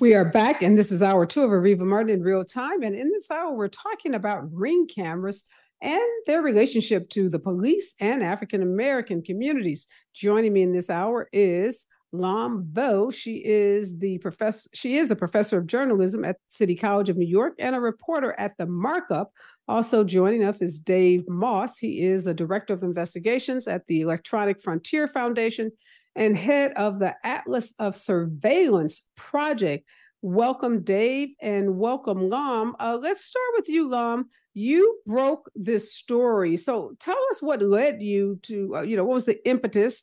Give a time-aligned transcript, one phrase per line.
[0.00, 2.82] We are back, and this is hour two of Areva Martin in real time.
[2.84, 5.42] And in this hour, we're talking about ring cameras
[5.82, 9.88] and their relationship to the police and African American communities.
[10.14, 13.10] Joining me in this hour is Lam Vo.
[13.10, 14.70] She is the professor.
[14.72, 18.36] She is a professor of journalism at City College of New York and a reporter
[18.38, 19.32] at the Markup.
[19.66, 21.72] Also joining us is Dave Maass.
[21.76, 25.72] He is a director of investigations at the Electronic Frontier Foundation
[26.18, 29.88] and head of the Atlas of Surveillance Project.
[30.20, 32.74] Welcome, Dave, and welcome, Lam.
[32.80, 34.28] Uh, let's start with you, Lam.
[34.52, 36.56] You broke this story.
[36.56, 40.02] So tell us what led you to, uh, you know, what was the impetus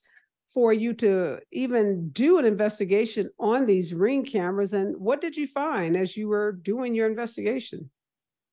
[0.54, 4.72] for you to even do an investigation on these ring cameras?
[4.72, 7.90] And what did you find as you were doing your investigation?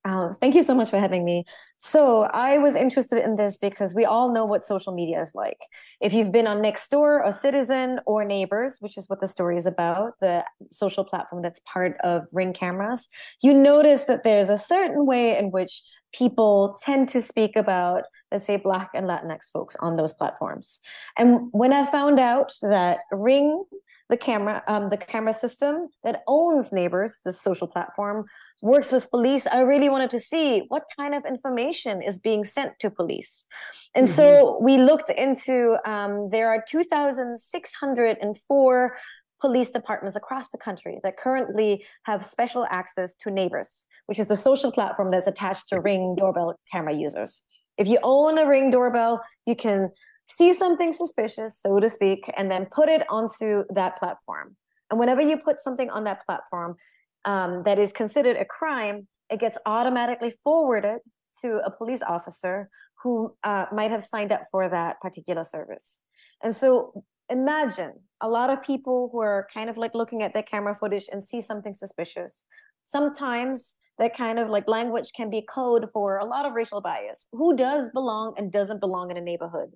[0.04, 1.44] Oh, thank you so much for having me.
[1.78, 5.58] So, I was interested in this because we all know what social media is like.
[6.00, 9.66] If you've been on Nextdoor or Citizen or Neighbors, which is what the story is
[9.66, 13.08] about, the social platform that's part of Ring cameras,
[13.42, 15.82] you notice that there's a certain way in which
[16.12, 20.80] people tend to speak about, let's say, Black and Latinx folks on those platforms.
[21.18, 23.64] And when I found out that Ring
[24.12, 28.24] the camera um, the camera system that owns neighbors the social platform
[28.60, 32.78] works with police i really wanted to see what kind of information is being sent
[32.78, 33.46] to police
[33.94, 34.16] and mm-hmm.
[34.16, 38.96] so we looked into um, there are 2604
[39.42, 44.36] police departments across the country that currently have special access to neighbors which is the
[44.36, 47.42] social platform that's attached to ring doorbell camera users
[47.76, 49.90] if you own a ring doorbell you can
[50.26, 54.56] see something suspicious, so to speak, and then put it onto that platform.
[54.90, 56.76] And whenever you put something on that platform
[57.24, 61.00] um, that is considered a crime, it gets automatically forwarded
[61.42, 62.68] to a police officer
[63.02, 66.02] who uh, might have signed up for that particular service.
[66.42, 70.44] And so imagine a lot of people who are kind of like looking at their
[70.44, 72.46] camera footage and see something suspicious.
[72.84, 77.26] Sometimes that kind of like language can be code for a lot of racial bias.
[77.32, 79.72] Who does belong and doesn't belong in a neighborhood?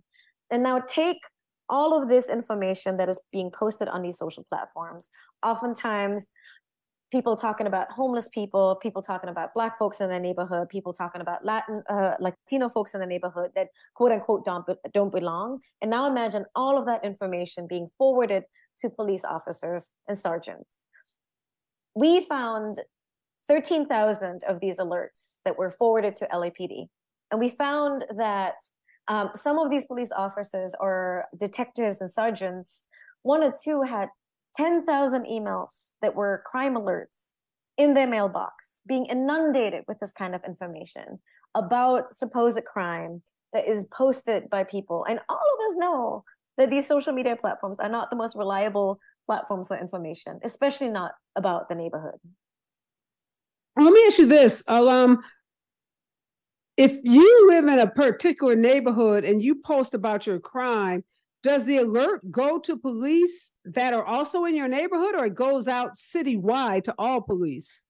[0.50, 1.18] and now take
[1.68, 5.10] all of this information that is being posted on these social platforms
[5.44, 6.28] oftentimes
[7.12, 11.20] people talking about homeless people people talking about black folks in the neighborhood people talking
[11.20, 15.90] about latin uh, latino folks in the neighborhood that quote unquote don't, don't belong and
[15.90, 18.44] now imagine all of that information being forwarded
[18.80, 20.82] to police officers and sergeants
[21.94, 22.80] we found
[23.48, 26.88] 13,000 of these alerts that were forwarded to LAPD.
[27.30, 28.54] And we found that
[29.08, 32.84] um, some of these police officers or detectives and sergeants,
[33.22, 34.08] one or two had
[34.56, 37.34] 10,000 emails that were crime alerts
[37.76, 41.18] in their mailbox, being inundated with this kind of information
[41.54, 43.22] about supposed crime
[43.52, 45.04] that is posted by people.
[45.08, 46.24] And all of us know
[46.58, 51.12] that these social media platforms are not the most reliable platforms for information, especially not
[51.36, 52.18] about the neighborhood.
[53.78, 54.64] Let me ask you this.
[54.68, 55.22] Um,
[56.76, 61.04] if you live in a particular neighborhood and you post about your crime,
[61.42, 65.68] does the alert go to police that are also in your neighborhood or it goes
[65.68, 67.80] out citywide to all police?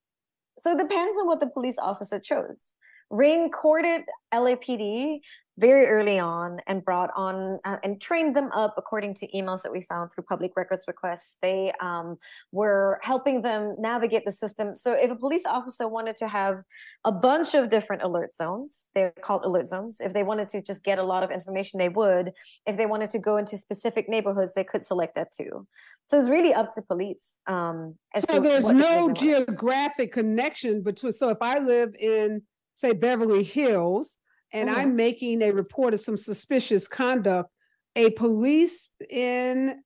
[0.59, 2.75] So it depends on what the police officer chose.
[3.11, 4.03] Ring courted
[4.35, 5.21] LAPD
[5.59, 9.73] very early on and brought on uh, and trained them up according to emails that
[9.73, 11.39] we found through public records requests.
[11.41, 12.19] They um,
[12.53, 14.77] were helping them navigate the system.
[14.77, 16.63] So if a police officer wanted to have
[17.05, 19.97] a bunch of different alert zones, they're called alert zones.
[20.01, 22.33] If they wanted to just get a lot of information, they would.
[22.67, 25.67] If they wanted to go into specific neighborhoods, they could select that too.
[26.09, 27.41] So it's really up to police.
[27.47, 27.97] Um,
[28.29, 31.13] so there's no geographic connection between.
[31.13, 32.43] So if I live in,
[32.75, 34.19] say, Beverly Hills,
[34.53, 34.79] and mm-hmm.
[34.79, 37.51] I'm making a report of some suspicious conduct,
[37.95, 39.83] a police in,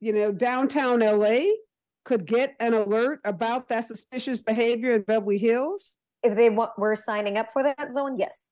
[0.00, 1.40] you know, downtown LA
[2.04, 5.94] could get an alert about that suspicious behavior in Beverly Hills?
[6.22, 8.50] If they w- were signing up for that zone, yes.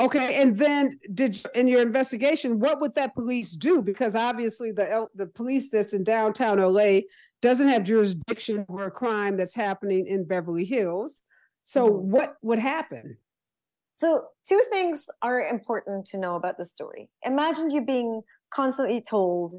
[0.00, 3.82] Okay, and then did in your investigation, what would that police do?
[3.82, 7.00] Because obviously the the police that's in downtown LA
[7.40, 11.22] doesn't have jurisdiction over a crime that's happening in Beverly Hills.
[11.64, 12.10] So mm-hmm.
[12.10, 13.18] what would happen?
[13.94, 17.10] So, two things are important to know about the story.
[17.24, 19.54] Imagine you being constantly told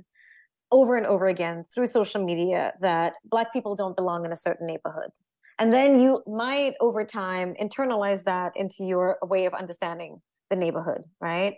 [0.71, 4.65] over and over again through social media that Black people don't belong in a certain
[4.65, 5.12] neighborhood.
[5.59, 10.19] And then you might, over time, internalize that into your way of understanding
[10.50, 11.56] the neighborhood, right?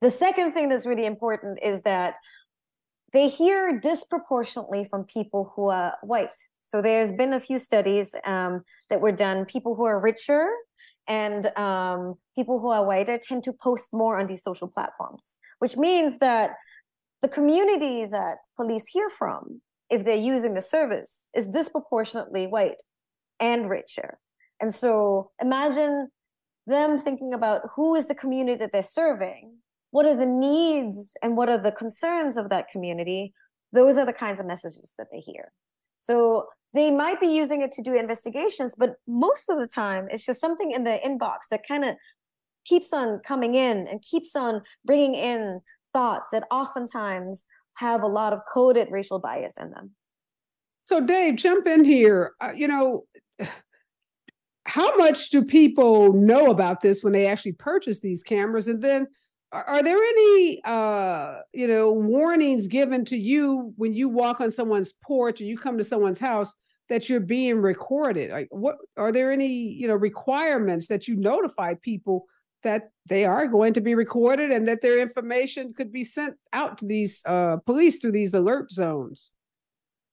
[0.00, 2.14] The second thing that's really important is that
[3.12, 6.30] they hear disproportionately from people who are white.
[6.62, 9.44] So there's been a few studies um, that were done.
[9.44, 10.48] People who are richer
[11.08, 15.76] and um, people who are whiter tend to post more on these social platforms, which
[15.76, 16.54] means that
[17.22, 19.60] the community that police hear from
[19.90, 22.82] if they're using the service is disproportionately white
[23.40, 24.18] and richer.
[24.60, 26.08] And so imagine
[26.66, 29.56] them thinking about who is the community that they're serving,
[29.90, 33.34] what are the needs and what are the concerns of that community.
[33.72, 35.52] Those are the kinds of messages that they hear.
[35.98, 40.24] So they might be using it to do investigations, but most of the time it's
[40.24, 41.96] just something in the inbox that kind of
[42.64, 45.60] keeps on coming in and keeps on bringing in
[45.92, 49.90] thoughts that oftentimes have a lot of coded racial bias in them.
[50.84, 52.32] So, Dave, jump in here.
[52.40, 53.04] Uh, you know,
[54.64, 58.68] how much do people know about this when they actually purchase these cameras?
[58.68, 59.06] And then,
[59.52, 64.50] are, are there any, uh, you know, warnings given to you when you walk on
[64.50, 66.52] someone's porch or you come to someone's house
[66.88, 68.30] that you're being recorded?
[68.30, 72.26] Like, what are there any, you know, requirements that you notify people
[72.62, 76.78] that they are going to be recorded and that their information could be sent out
[76.78, 79.30] to these uh, police through these alert zones?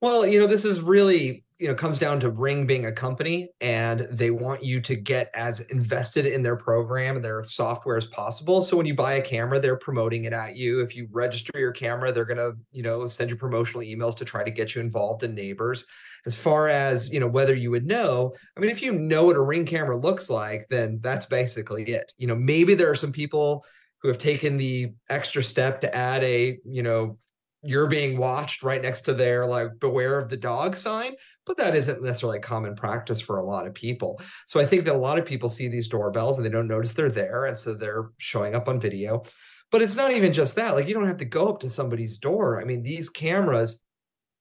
[0.02, 3.50] Well, you know, this is really, you know, comes down to Ring being a company
[3.60, 8.08] and they want you to get as invested in their program and their software as
[8.08, 8.62] possible.
[8.62, 10.82] So when you buy a camera, they're promoting it at you.
[10.82, 14.26] If you register your camera, they're going to, you know, send you promotional emails to
[14.26, 15.86] try to get you involved in neighbors
[16.26, 19.38] as far as you know whether you would know i mean if you know what
[19.38, 23.12] a ring camera looks like then that's basically it you know maybe there are some
[23.12, 23.64] people
[24.02, 27.18] who have taken the extra step to add a you know
[27.62, 31.14] you're being watched right next to their like beware of the dog sign
[31.50, 34.22] but that isn't necessarily common practice for a lot of people.
[34.46, 36.94] So i think that a lot of people see these doorbells and they don't notice
[36.94, 39.24] they're there and so they're showing up on video.
[39.72, 42.20] But it's not even just that like you don't have to go up to somebody's
[42.20, 42.62] door.
[42.62, 43.84] I mean these cameras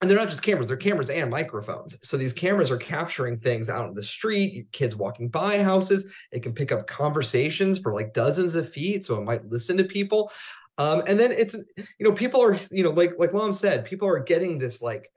[0.01, 1.97] and they're not just cameras they're cameras and microphones.
[2.07, 6.13] So these cameras are capturing things out in the street kids walking by houses.
[6.31, 9.83] It can pick up conversations for like dozens of feet so it might listen to
[9.83, 10.31] people
[10.79, 14.07] um, and then it's you know people are you know like like Lam said people
[14.07, 15.11] are getting this like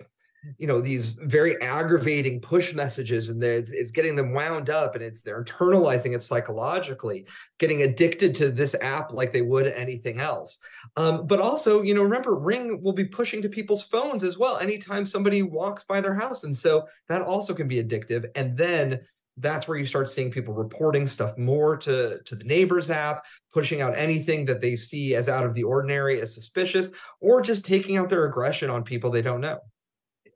[0.58, 5.04] you know these very aggravating push messages and it's, it's getting them wound up and
[5.04, 7.24] it's they're internalizing it psychologically
[7.58, 10.58] getting addicted to this app like they would anything else.
[10.96, 14.58] Um, but also you know remember ring will be pushing to people's phones as well
[14.58, 16.42] anytime somebody walks by their house.
[16.42, 18.26] And so that also can be addictive.
[18.34, 19.00] And then
[19.38, 23.80] that's where you start seeing people reporting stuff more to to the neighbors app pushing
[23.80, 26.90] out anything that they see as out of the ordinary as suspicious
[27.20, 29.58] or just taking out their aggression on people they don't know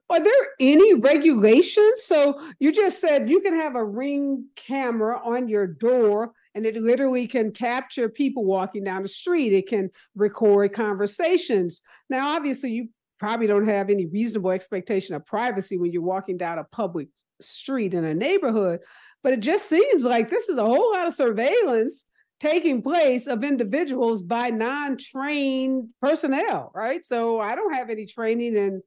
[0.09, 2.05] are there any regulations?
[2.05, 6.77] So you just said you can have a ring camera on your door and it
[6.77, 9.53] literally can capture people walking down the street.
[9.53, 11.81] It can record conversations.
[12.09, 12.89] Now, obviously, you
[13.19, 17.09] probably don't have any reasonable expectation of privacy when you're walking down a public
[17.41, 18.81] street in a neighborhood,
[19.23, 22.05] but it just seems like this is a whole lot of surveillance
[22.39, 27.05] taking place of individuals by non-trained personnel, right?
[27.05, 28.83] So I don't have any training in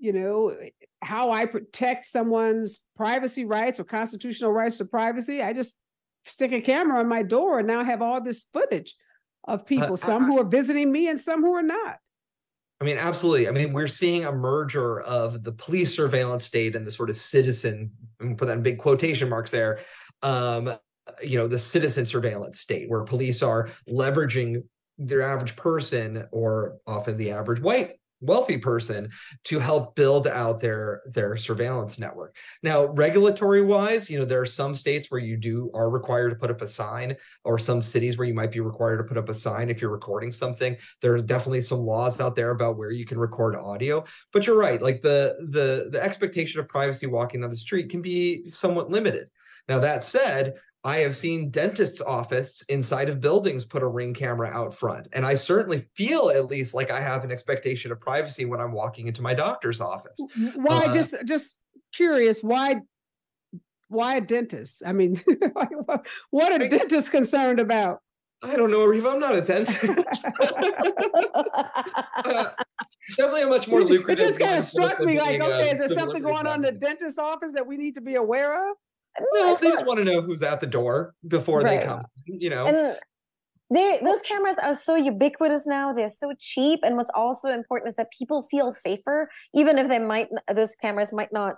[0.00, 0.56] you know,
[1.02, 5.42] how I protect someone's privacy rights or constitutional rights to privacy.
[5.42, 5.76] I just
[6.24, 8.96] stick a camera on my door and now have all this footage
[9.46, 11.98] of people, uh, some I, who are visiting me and some who are not.
[12.80, 13.46] I mean, absolutely.
[13.46, 17.16] I mean, we're seeing a merger of the police surveillance state and the sort of
[17.16, 17.90] citizen,
[18.20, 19.80] and put that in big quotation marks there,
[20.22, 20.72] um,
[21.22, 24.62] you know, the citizen surveillance state, where police are leveraging
[24.96, 29.08] their average person or often the average white wealthy person
[29.44, 32.36] to help build out their their surveillance network.
[32.62, 36.36] Now regulatory wise you know there are some states where you do are required to
[36.36, 39.28] put up a sign or some cities where you might be required to put up
[39.28, 40.76] a sign if you're recording something.
[41.00, 44.04] There are definitely some laws out there about where you can record audio.
[44.32, 48.02] But you're right like the the the expectation of privacy walking down the street can
[48.02, 49.28] be somewhat limited.
[49.68, 54.48] Now that said I have seen dentists' office inside of buildings put a ring camera
[54.48, 55.08] out front.
[55.12, 58.72] And I certainly feel at least like I have an expectation of privacy when I'm
[58.72, 60.18] walking into my doctor's office.
[60.54, 61.58] Why uh, just just
[61.92, 62.76] curious, why
[63.88, 64.82] why a dentist?
[64.86, 65.22] I mean,
[66.30, 68.00] what a I, dentist concerned about?
[68.42, 69.12] I don't know, Areva.
[69.12, 69.84] I'm not a dentist.
[72.24, 72.50] uh,
[73.18, 74.18] definitely a much more lucrative.
[74.18, 76.80] It just kind of struck me like, okay, is there something going on in the
[76.80, 78.76] dentist office that we need to be aware of?
[79.32, 81.80] No, they just want to know who's at the door before right.
[81.80, 82.04] they come.
[82.26, 82.66] You know.
[82.66, 82.96] And
[83.72, 85.92] they those cameras are so ubiquitous now.
[85.92, 89.98] They're so cheap, and what's also important is that people feel safer, even if they
[89.98, 91.56] might those cameras might not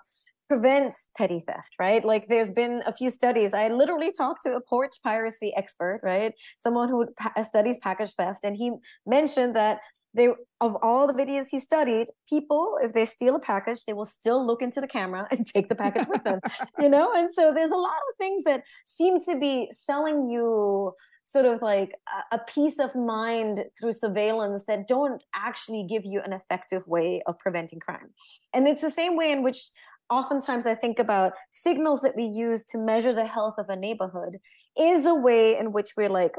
[0.48, 2.04] prevent petty theft, right?
[2.04, 3.54] Like there's been a few studies.
[3.54, 6.32] I literally talked to a porch piracy expert, right?
[6.58, 7.06] Someone who
[7.44, 8.72] studies package theft, and he
[9.06, 9.78] mentioned that
[10.14, 10.28] they
[10.60, 14.46] of all the videos he studied people if they steal a package they will still
[14.46, 16.40] look into the camera and take the package with them
[16.78, 20.92] you know and so there's a lot of things that seem to be selling you
[21.24, 21.92] sort of like
[22.32, 27.38] a, peace of mind through surveillance that don't actually give you an effective way of
[27.38, 28.10] preventing crime.
[28.52, 29.70] And it's the same way in which
[30.10, 34.38] oftentimes I think about signals that we use to measure the health of a neighborhood
[34.78, 36.34] is a way in which we're like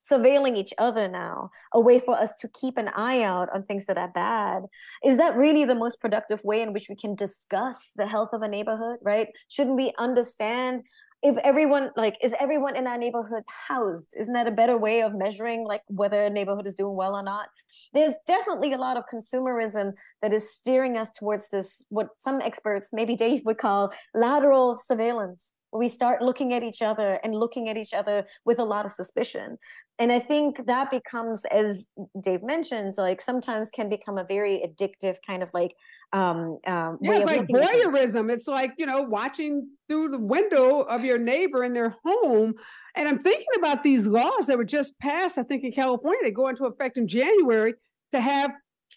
[0.00, 3.86] surveilling each other now, a way for us to keep an eye out on things
[3.86, 4.64] that are bad.
[5.04, 8.42] Is that really the most productive way in which we can discuss the health of
[8.42, 9.28] a neighborhood, right?
[9.48, 10.82] Shouldn't we understand
[11.22, 15.14] if everyone like is everyone in our neighborhood housed isn't that a better way of
[15.14, 17.48] measuring like whether a neighborhood is doing well or not
[17.92, 22.90] there's definitely a lot of consumerism that is steering us towards this what some experts
[22.92, 27.76] maybe dave would call lateral surveillance we start looking at each other and looking at
[27.76, 29.58] each other with a lot of suspicion.
[29.98, 31.90] And i think that becomes as
[32.22, 35.74] dave mentions like sometimes can become a very addictive kind of like
[36.12, 38.30] um, um yeah, it's like voyeurism.
[38.30, 42.54] It's like you know watching through the window of your neighbor in their home.
[42.94, 46.20] And i'm thinking about these laws that were just passed i think in california.
[46.22, 47.74] They go into effect in january
[48.12, 48.52] to have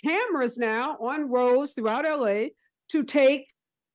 [0.06, 2.46] cameras now on roads throughout la
[2.90, 3.48] to take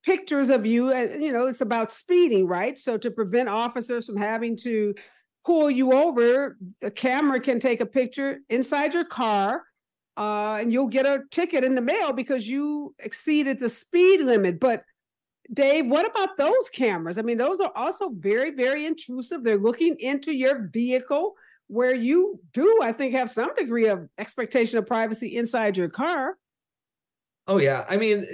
[0.07, 2.79] pictures of you and you know it's about speeding right?
[2.79, 4.95] So to prevent officers from having to
[5.45, 9.65] pull you over the camera can take a picture inside your car
[10.17, 14.61] uh, and you'll get a ticket in the mail because you exceeded the speed limit.
[14.61, 14.85] But
[15.53, 17.19] dave what about those cameras?
[17.19, 19.43] I mean those are also very very intrusive.
[19.43, 21.35] They're looking into your vehicle
[21.69, 26.37] where you do i think have some degree of expectation of privacy inside your car.
[27.49, 27.85] Oh yeah.
[27.89, 28.25] I mean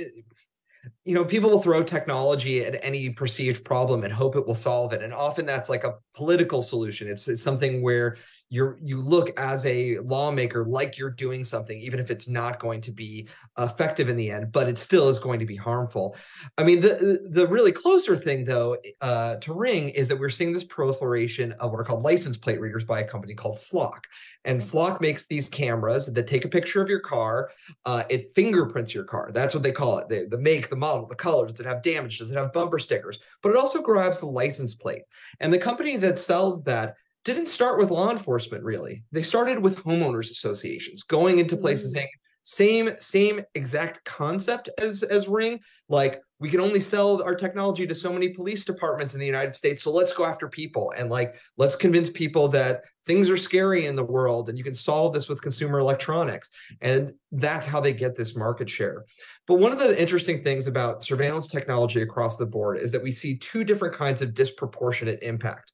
[1.05, 4.93] you know, people will throw technology at any perceived problem and hope it will solve
[4.93, 5.03] it.
[5.03, 7.09] And often that's like a political solution.
[7.09, 8.17] It's, it's something where
[8.53, 12.83] you're you look as a lawmaker like you're doing something even if it's not going
[12.83, 13.27] to be
[13.59, 16.15] effective in the end but it still is going to be harmful.
[16.59, 20.53] I mean the the really closer thing though uh, to ring is that we're seeing
[20.53, 24.07] this proliferation of what are called license plate readers by a company called flock.
[24.45, 27.51] And flock makes these cameras that take a picture of your car
[27.87, 29.31] uh, it fingerprints your car.
[29.33, 30.11] That's what they call it.
[30.11, 32.79] The, the make the model the color does it have damage does it have bumper
[32.79, 33.19] stickers?
[33.43, 35.05] But it also grabs the license plate.
[35.41, 39.05] And the company that sells that didn't start with law enforcement really.
[39.13, 41.99] They started with homeowners associations, going into places mm-hmm.
[41.99, 42.09] saying
[42.45, 45.61] same same exact concept as as Ring.
[45.89, 49.55] Like we can only sell our technology to so many police departments in the United
[49.55, 53.87] States, so let's go after people and like let's convince people that things are scary
[53.87, 56.51] in the world and you can solve this with consumer electronics.
[56.81, 59.05] And that's how they get this market share.
[59.47, 63.11] But one of the interesting things about surveillance technology across the board is that we
[63.11, 65.72] see two different kinds of disproportionate impact.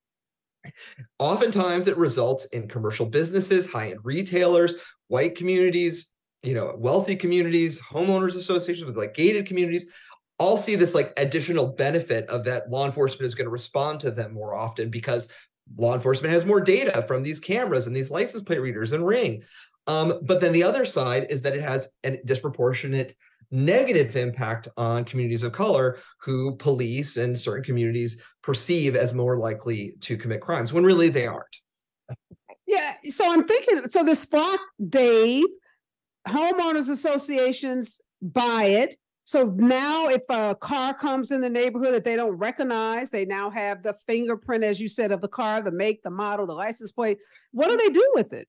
[1.18, 4.74] Oftentimes, it results in commercial businesses, high end retailers,
[5.08, 6.12] white communities,
[6.42, 9.86] you know, wealthy communities, homeowners associations with like gated communities
[10.38, 14.10] all see this like additional benefit of that law enforcement is going to respond to
[14.10, 15.30] them more often because
[15.76, 19.42] law enforcement has more data from these cameras and these license plate readers and ring.
[19.86, 23.14] Um, but then the other side is that it has a disproportionate
[23.50, 29.94] negative impact on communities of color who police and certain communities perceive as more likely
[30.00, 31.56] to commit crimes when really they aren't.
[32.66, 35.46] Yeah, so I'm thinking so this Flock Dave
[36.26, 38.96] homeowners associations buy it.
[39.24, 43.50] So now if a car comes in the neighborhood that they don't recognize, they now
[43.50, 46.92] have the fingerprint as you said of the car, the make, the model, the license
[46.92, 47.18] plate.
[47.52, 48.48] What do they do with it?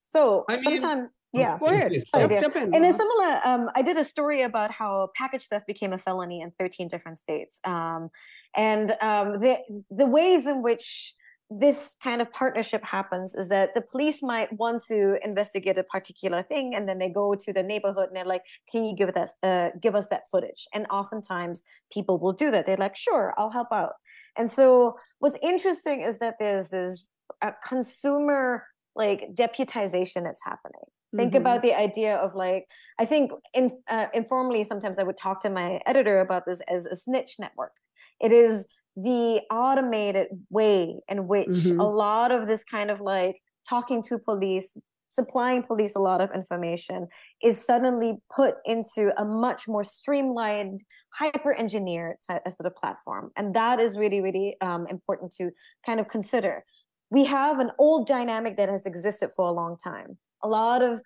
[0.00, 1.92] So I mean, sometimes yeah, go ahead.
[2.14, 2.74] Jump, jump in.
[2.74, 6.40] And a similar, um, I did a story about how package theft became a felony
[6.42, 8.10] in 13 different states, um,
[8.54, 9.58] and um, the
[9.90, 11.14] the ways in which
[11.50, 16.42] this kind of partnership happens is that the police might want to investigate a particular
[16.42, 19.30] thing, and then they go to the neighborhood and they're like, "Can you give that,
[19.42, 21.62] uh, give us that footage?" And oftentimes
[21.92, 22.66] people will do that.
[22.66, 23.94] They're like, "Sure, I'll help out."
[24.36, 27.04] And so what's interesting is that there's this
[27.40, 30.84] uh, consumer like deputization that's happening
[31.16, 31.42] think mm-hmm.
[31.42, 32.66] about the idea of like
[32.98, 36.86] i think in, uh, informally sometimes i would talk to my editor about this as
[36.86, 37.72] a snitch network
[38.20, 38.66] it is
[38.96, 41.80] the automated way in which mm-hmm.
[41.80, 44.74] a lot of this kind of like talking to police
[45.08, 47.06] supplying police a lot of information
[47.42, 53.78] is suddenly put into a much more streamlined hyper engineered sort of platform and that
[53.78, 55.50] is really really um, important to
[55.84, 56.64] kind of consider
[57.10, 61.00] we have an old dynamic that has existed for a long time a lot of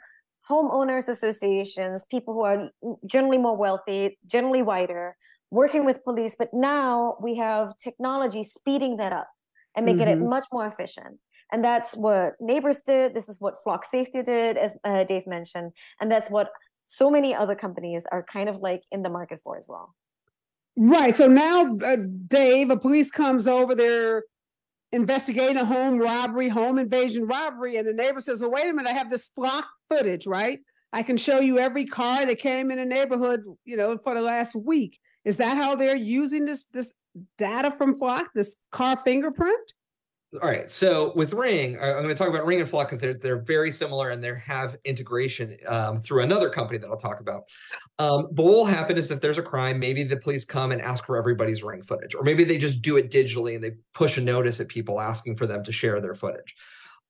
[0.48, 2.70] homeowners associations, people who are
[3.04, 5.16] generally more wealthy, generally whiter,
[5.50, 6.36] working with police.
[6.38, 9.28] But now we have technology speeding that up
[9.74, 10.22] and making mm-hmm.
[10.22, 11.18] it much more efficient.
[11.52, 13.14] And that's what Neighbors did.
[13.14, 15.72] This is what Flock Safety did, as uh, Dave mentioned.
[16.00, 16.50] And that's what
[16.84, 19.94] so many other companies are kind of like in the market for as well.
[20.76, 21.14] Right.
[21.14, 24.24] So now, uh, Dave, a police comes over there
[24.92, 28.90] investigating a home robbery, home invasion robbery, and the neighbor says, "Well, wait a minute,
[28.90, 30.60] I have this Flock footage, right?
[30.92, 34.20] I can show you every car that came in the neighborhood, you know, for the
[34.20, 36.92] last week." Is that how they're using this this
[37.36, 39.72] data from Flock, this car fingerprint?
[40.34, 40.70] All right.
[40.70, 43.70] So with Ring, I'm going to talk about Ring and Flock because they're they're very
[43.70, 47.44] similar and they have integration um, through another company that I'll talk about.
[48.00, 50.82] Um, but what will happen is if there's a crime, maybe the police come and
[50.82, 54.18] ask for everybody's Ring footage, or maybe they just do it digitally and they push
[54.18, 56.56] a notice at people asking for them to share their footage.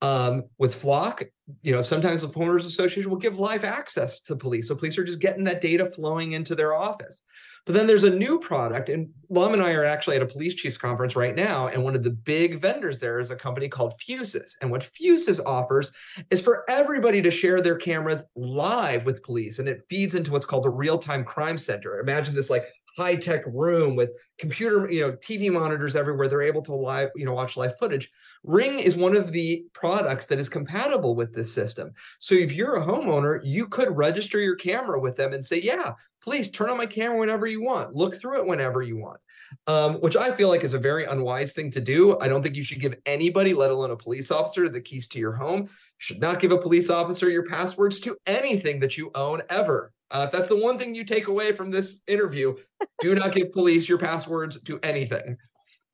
[0.03, 1.25] Um, with Flock,
[1.63, 5.05] you know, sometimes the homeowners association will give live access to police, so police are
[5.05, 7.23] just getting that data flowing into their office.
[7.67, 10.55] But then there's a new product, and Lam and I are actually at a police
[10.55, 13.95] chiefs conference right now, and one of the big vendors there is a company called
[13.99, 14.55] Fusus.
[14.63, 15.91] And what Fusus offers
[16.31, 20.47] is for everybody to share their cameras live with police, and it feeds into what's
[20.47, 21.99] called a real-time crime center.
[21.99, 26.29] Imagine this like high-tech room with computer, you know, TV monitors everywhere.
[26.29, 28.11] They're able to live, you know, watch live footage.
[28.45, 31.93] Ring is one of the products that is compatible with this system.
[32.21, 35.93] So if you're a homeowner, you could register your camera with them and say, yeah,
[36.27, 39.21] please turn on my camera whenever you want, look through it whenever you want.
[39.69, 42.19] Um, which I feel like is a very unwise thing to do.
[42.19, 45.21] I don't think you should give anybody, let alone a police officer, the keys to
[45.21, 45.63] your home.
[45.63, 45.69] You
[45.99, 49.93] should not give a police officer your passwords to anything that you own ever.
[50.11, 52.57] Uh, if that's the one thing you take away from this interview,
[53.01, 55.37] do not give police your passwords to anything.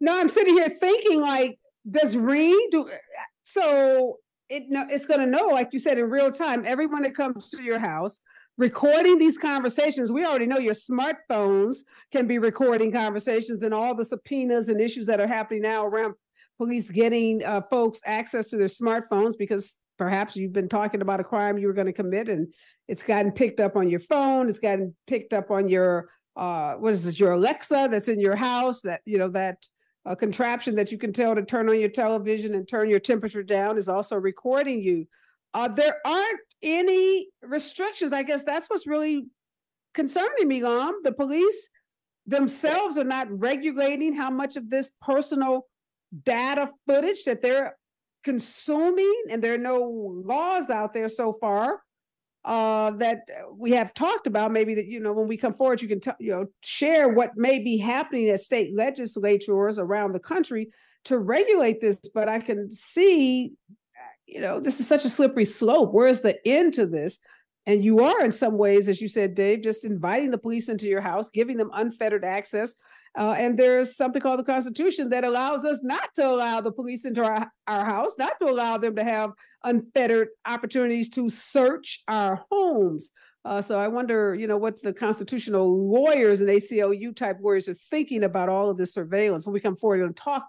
[0.01, 1.59] No, I'm sitting here thinking like,
[1.89, 2.89] does Ring do
[3.43, 4.17] so?
[4.49, 6.65] It no, it's going to know, like you said, in real time.
[6.67, 8.21] Everyone that comes to your house,
[8.59, 10.13] recording these conversations.
[10.13, 11.79] We already know your smartphones
[12.13, 16.15] can be recording conversations and all the subpoenas and issues that are happening now around
[16.59, 21.25] police getting uh, folks access to their smartphones because perhaps you've been talking about a
[21.25, 22.53] crime you were going to commit and
[22.89, 24.49] it's gotten picked up on your phone.
[24.49, 27.21] It's gotten picked up on your uh, what is this?
[27.21, 28.81] Your Alexa that's in your house.
[28.83, 29.59] That you know that
[30.07, 33.43] uh, contraption that you can tell to turn on your television and turn your temperature
[33.43, 35.07] down is also recording you.
[35.55, 38.13] Uh, there aren't any restrictions.
[38.13, 39.25] I guess that's what's really
[39.95, 41.01] concerning me, Lam.
[41.03, 41.69] The police
[42.27, 45.67] themselves are not regulating how much of this personal
[46.25, 47.77] data footage that they're
[48.25, 49.81] consuming, and there are no
[50.25, 51.83] laws out there so far
[52.45, 53.21] uh, that
[53.55, 54.53] we have talked about.
[54.53, 57.37] Maybe that you know when we come forward, you can t- you know share what
[57.37, 60.71] may be happening at state legislatures around the country
[61.05, 62.01] to regulate this.
[62.15, 63.53] But I can see
[64.33, 65.93] you know, this is such a slippery slope.
[65.93, 67.19] Where is the end to this?
[67.67, 70.87] And you are, in some ways, as you said, Dave, just inviting the police into
[70.87, 72.75] your house, giving them unfettered access.
[73.17, 77.05] Uh, and there's something called the Constitution that allows us not to allow the police
[77.05, 79.31] into our, our house, not to allow them to have
[79.65, 83.13] unfettered opportunities to search our homes.
[83.45, 87.75] Uh, so I wonder, you know, what the constitutional lawyers and ACLU type lawyers are
[87.91, 89.45] thinking about all of this surveillance.
[89.45, 90.49] When we come forward and talk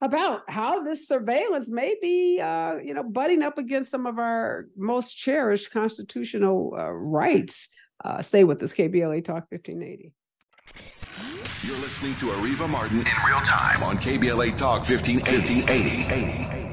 [0.00, 4.66] about how this surveillance may be, uh, you know, butting up against some of our
[4.76, 7.68] most cherished constitutional uh, rights.
[8.04, 10.12] Uh, stay with us, KBLA Talk 1580.
[11.62, 16.64] You're listening to Areva Martin in real time on KBLA Talk 1580.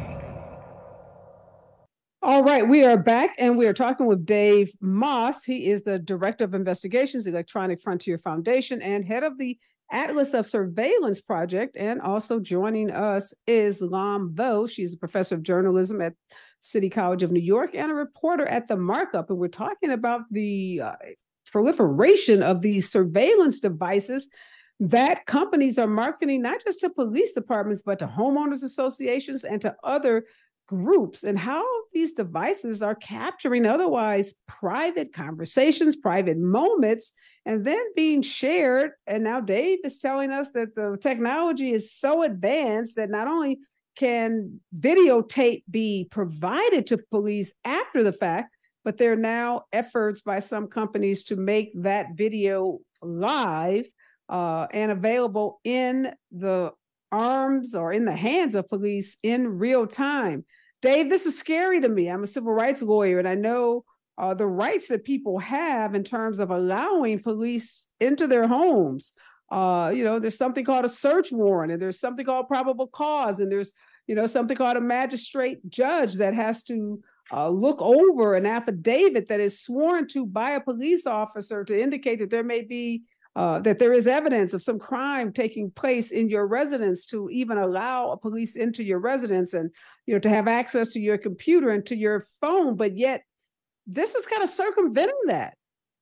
[2.24, 5.38] All right, we are back and we are talking with Dave Maass.
[5.46, 9.58] He is the Director of Investigations, Electronic Frontier Foundation, and head of the
[9.92, 11.76] Atlas of Surveillance Project.
[11.78, 14.68] And also joining us is Lam Vo.
[14.68, 16.14] She's a professor of journalism at
[16.62, 19.30] City College of New York and a reporter at The Markup.
[19.30, 20.96] And we're talking about the uh,
[21.52, 24.28] proliferation of these surveillance devices
[24.80, 29.76] that companies are marketing not just to police departments, but to homeowners associations and to
[29.84, 30.26] other
[30.68, 37.12] groups, and how these devices are capturing otherwise private conversations, private moments
[37.46, 38.92] and then being shared.
[39.08, 43.60] And now Dave is telling us that the technology is so advanced that not only
[43.96, 50.40] can videotape be provided to police after the fact, but there are now efforts by
[50.40, 53.86] some companies to make that video live
[54.30, 56.72] uh, and available in the
[57.12, 60.46] arms or in the hands of police in real time.
[60.82, 62.08] Dave, this is scary to me.
[62.08, 63.84] I'm a civil rights lawyer, and I know
[64.18, 69.14] uh, the rights that people have in terms of allowing police into their homes.
[69.52, 73.40] Uh, you know, there's something called a search warrant, and there's something called probable cause,
[73.40, 73.74] and there's
[74.08, 77.02] you know something called a magistrate judge that has to
[77.34, 82.20] uh, look over an affidavit that is sworn to by a police officer to indicate
[82.20, 83.04] that there may be
[83.36, 87.58] uh, that there is evidence of some crime taking place in your residence to even
[87.58, 89.72] allow a police into your residence and
[90.06, 93.24] you know to have access to your computer and to your phone but yet
[93.88, 95.56] this is kind of circumventing that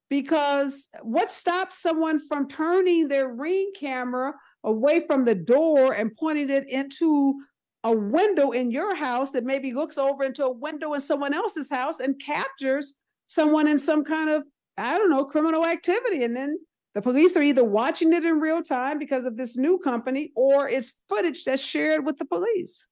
[0.10, 6.50] because what stops someone from turning their ring camera away from the door and pointing
[6.50, 7.40] it into
[7.84, 11.70] a window in your house that maybe looks over into a window in someone else's
[11.70, 12.96] house and captures
[13.28, 14.44] someone in some kind of,
[14.78, 16.24] I don't know, criminal activity.
[16.24, 16.58] And then
[16.96, 20.68] the police are either watching it in real time because of this new company or
[20.68, 22.84] it's footage that's shared with the police.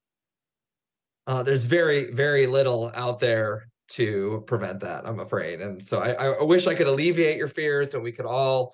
[1.26, 5.62] Uh, there's very, very little out there to prevent that, I'm afraid.
[5.62, 8.74] And so I, I wish I could alleviate your fears and we could all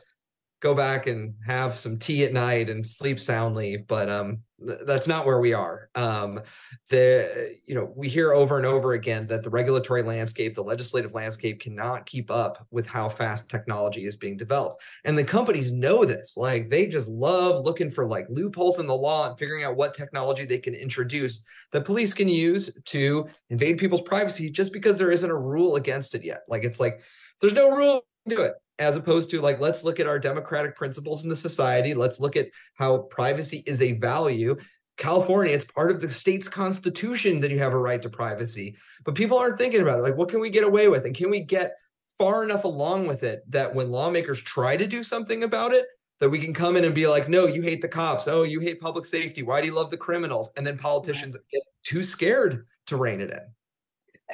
[0.63, 4.41] go back and have some tea at night and sleep soundly but um
[4.85, 5.89] that's not where we are.
[5.95, 6.41] Um
[6.89, 11.13] the you know we hear over and over again that the regulatory landscape the legislative
[11.13, 14.77] landscape cannot keep up with how fast technology is being developed.
[15.05, 16.37] And the companies know this.
[16.37, 19.93] Like they just love looking for like loopholes in the law and figuring out what
[19.93, 25.11] technology they can introduce that police can use to invade people's privacy just because there
[25.11, 26.41] isn't a rule against it yet.
[26.47, 27.01] Like it's like
[27.41, 31.23] there's no rule do it as opposed to like let's look at our democratic principles
[31.23, 31.93] in the society.
[31.93, 34.55] Let's look at how privacy is a value.
[34.97, 39.15] California it's part of the state's constitution that you have a right to privacy but
[39.15, 40.03] people aren't thinking about it.
[40.03, 41.05] Like what can we get away with?
[41.05, 41.73] And can we get
[42.19, 45.85] far enough along with it that when lawmakers try to do something about it
[46.19, 48.27] that we can come in and be like no you hate the cops.
[48.27, 49.43] Oh you hate public safety.
[49.43, 50.51] Why do you love the criminals?
[50.57, 53.39] And then politicians get too scared to rein it in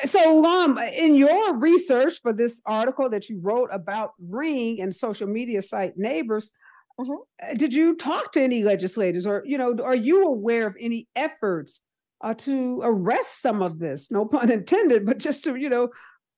[0.05, 5.27] so, um, in your research for this article that you wrote about Ring and social
[5.27, 6.49] media site neighbors,
[6.99, 7.13] mm-hmm.
[7.41, 11.07] Uh, did you talk to any legislators, or you know, are you aware of any
[11.15, 11.81] efforts
[12.21, 14.11] uh, to arrest some of this?
[14.11, 15.89] No pun intended, but just to you know,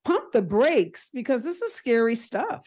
[0.04, 2.64] pump the brakes because this is scary stuff.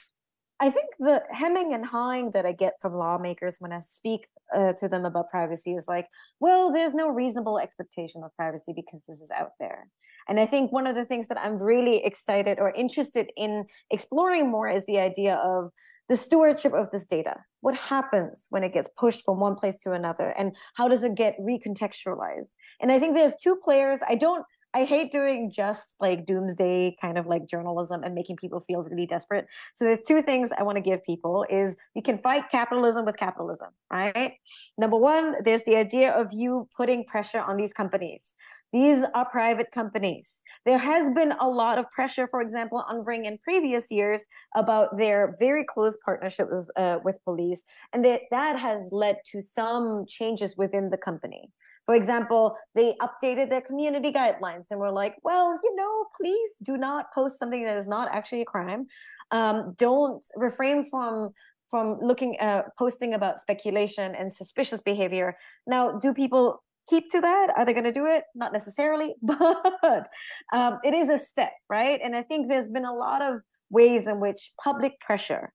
[0.61, 4.73] I think the hemming and hawing that I get from lawmakers when I speak uh,
[4.75, 6.07] to them about privacy is like,
[6.39, 9.89] well, there's no reasonable expectation of privacy because this is out there.
[10.29, 14.51] And I think one of the things that I'm really excited or interested in exploring
[14.51, 15.71] more is the idea of
[16.09, 17.37] the stewardship of this data.
[17.61, 20.35] What happens when it gets pushed from one place to another?
[20.37, 22.49] And how does it get recontextualized?
[22.81, 24.01] And I think there's two players.
[24.07, 24.45] I don't
[24.77, 29.07] I hate doing just like doomsday kind of like journalism and making people feel really
[29.07, 29.47] desperate.
[29.75, 33.17] So there's two things I want to give people is you can fight capitalism with
[33.17, 34.33] capitalism, right?
[34.77, 38.35] Number one, there's the idea of you putting pressure on these companies.
[38.75, 40.43] These are private companies.
[40.67, 44.99] There has been a lot of pressure, for example, on Ring in previous years about
[44.99, 50.07] their very close partnership with, uh, with police, and that that has led to some
[50.09, 51.53] changes within the company.
[51.87, 56.77] For example, they updated their community guidelines and were like, well, you know, please do
[56.77, 58.87] not post something that is not actually a crime.
[59.31, 61.31] Um, don't refrain from
[61.71, 65.37] from looking uh, posting about speculation and suspicious behavior.
[65.67, 67.53] Now, do people keep to that?
[67.57, 68.25] Are they going to do it?
[68.35, 70.09] Not necessarily, but
[70.53, 72.01] um, it is a step, right?
[72.03, 75.53] And I think there's been a lot of ways in which public pressure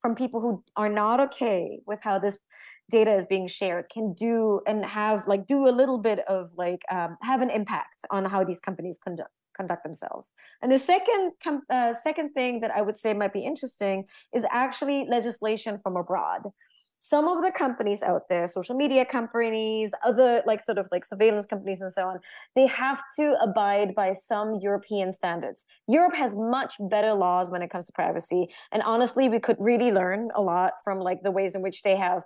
[0.00, 2.38] from people who are not okay with how this
[2.90, 6.82] data is being shared can do and have like do a little bit of like
[6.90, 10.32] um, have an impact on how these companies conduct conduct themselves.
[10.62, 11.32] And the second
[11.70, 16.42] uh, second thing that I would say might be interesting is actually legislation from abroad.
[17.06, 21.44] Some of the companies out there, social media companies, other like sort of like surveillance
[21.44, 22.18] companies and so on,
[22.56, 25.66] they have to abide by some European standards.
[25.86, 28.48] Europe has much better laws when it comes to privacy.
[28.72, 31.94] And honestly, we could really learn a lot from like the ways in which they
[31.94, 32.22] have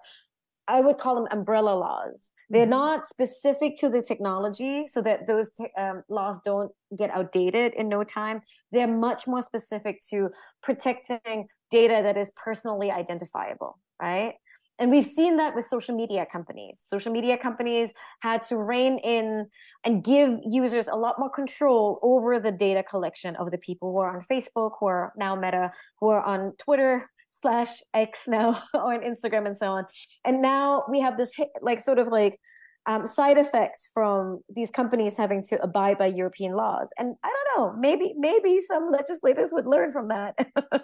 [0.70, 2.30] I would call them umbrella laws.
[2.50, 2.70] They're mm-hmm.
[2.70, 7.88] not specific to the technology so that those te- um, laws don't get outdated in
[7.88, 8.42] no time.
[8.70, 10.28] They're much more specific to
[10.62, 14.34] protecting data that is personally identifiable, right?
[14.78, 16.84] And we've seen that with social media companies.
[16.86, 19.48] Social media companies had to rein in
[19.84, 23.98] and give users a lot more control over the data collection of the people who
[23.98, 28.94] are on Facebook, who are now Meta, who are on Twitter, slash X now or
[28.94, 29.84] on Instagram and so on.
[30.24, 32.38] And now we have this like sort of like
[32.86, 36.88] um, side effect from these companies having to abide by European laws.
[36.98, 40.34] And I don't know, maybe maybe some legislators would learn from that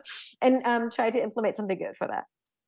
[0.43, 2.25] and um, try to implement something good for that.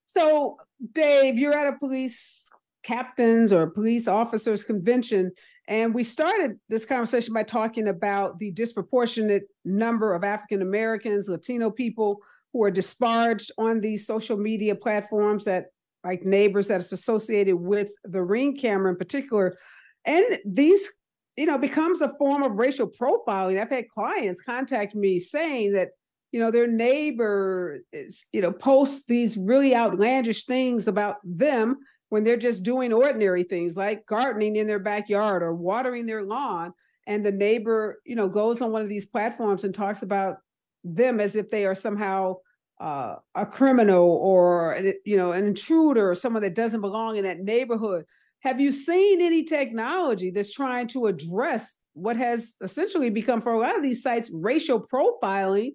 [0.07, 0.57] So,
[0.92, 2.47] Dave, you're at a police
[2.83, 5.33] captains or police officers convention.
[5.69, 11.71] And we started this conversation by talking about the disproportionate number of African Americans, Latino
[11.71, 12.21] people
[12.53, 15.66] who are disparaged on these social media platforms that
[16.05, 19.59] like neighbors that's associated with the ring camera in particular
[20.05, 20.88] and these
[21.37, 25.88] you know becomes a form of racial profiling i've had clients contact me saying that
[26.32, 31.76] you know their neighbor is you know posts these really outlandish things about them
[32.08, 36.72] when they're just doing ordinary things like gardening in their backyard or watering their lawn
[37.06, 40.38] and the neighbor you know goes on one of these platforms and talks about
[40.84, 42.34] them as if they are somehow
[42.80, 47.40] uh, a criminal or you know an intruder or someone that doesn't belong in that
[47.40, 48.04] neighborhood.
[48.40, 53.58] Have you seen any technology that's trying to address what has essentially become for a
[53.58, 55.72] lot of these sites racial profiling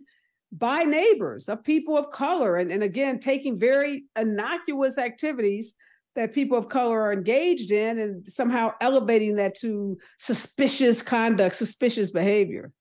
[0.51, 2.57] by neighbors of people of color?
[2.57, 5.73] And, and again, taking very innocuous activities
[6.15, 12.11] that people of color are engaged in and somehow elevating that to suspicious conduct, suspicious
[12.11, 12.71] behavior.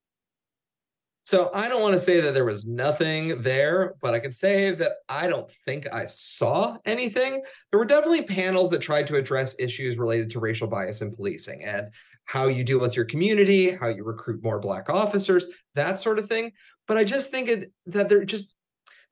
[1.23, 4.73] So I don't want to say that there was nothing there, but I can say
[4.73, 7.43] that I don't think I saw anything.
[7.71, 11.63] There were definitely panels that tried to address issues related to racial bias in policing
[11.63, 11.91] and
[12.25, 16.29] how you deal with your community, how you recruit more black officers, that sort of
[16.29, 16.53] thing.
[16.87, 18.57] But I just think it, that there just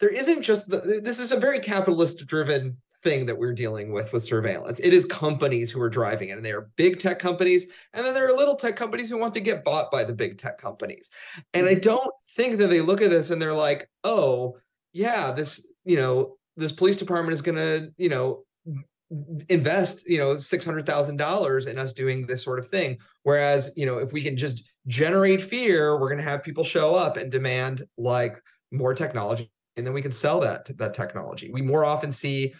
[0.00, 4.12] there isn't just the, this is a very capitalist driven thing that we're dealing with
[4.12, 4.80] with surveillance.
[4.80, 8.14] It is companies who are driving it, and they are big tech companies, and then
[8.14, 11.10] there are little tech companies who want to get bought by the big tech companies.
[11.54, 11.80] And I mm-hmm.
[11.80, 14.56] don't think that they look at this and they're like, "Oh,
[14.92, 18.44] yeah, this you know this police department is going to you know
[19.48, 23.72] invest you know six hundred thousand dollars in us doing this sort of thing." Whereas
[23.76, 27.16] you know if we can just generate fear, we're going to have people show up
[27.16, 28.40] and demand like
[28.70, 31.50] more technology and then we can sell that that technology.
[31.50, 32.54] We more often see